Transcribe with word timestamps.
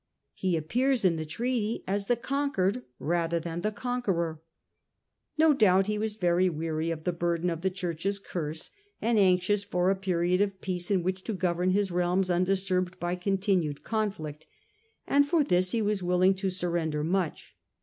He 0.33 0.57
appears 0.57 1.05
in 1.05 1.17
the 1.17 1.27
treaty 1.27 1.83
as 1.87 2.07
the 2.07 2.15
conquered 2.15 2.81
rather 2.97 3.39
than 3.39 3.61
the 3.61 3.71
conqueror. 3.71 4.41
No 5.37 5.53
doubt 5.53 5.85
he 5.85 5.99
was 5.99 6.15
very 6.15 6.49
weary 6.49 6.89
of 6.89 7.03
the 7.03 7.13
burden 7.13 7.51
of 7.51 7.61
the 7.61 7.69
Church's 7.69 8.17
curse 8.17 8.71
and 8.99 9.19
anxious 9.19 9.63
for 9.63 9.91
a 9.91 9.95
period 9.95 10.41
of 10.41 10.59
peace 10.59 10.89
in 10.89 11.03
which 11.03 11.23
to 11.25 11.33
govern 11.35 11.69
his 11.69 11.91
realms 11.91 12.31
undisturbed 12.31 12.99
by 12.99 13.15
continued 13.15 13.83
conflict: 13.83 14.47
and 15.05 15.27
for 15.27 15.43
this 15.43 15.69
he 15.69 15.83
was 15.83 16.01
willing 16.01 16.33
to 16.33 16.49
surrender 16.49 17.03
much. 17.03 17.55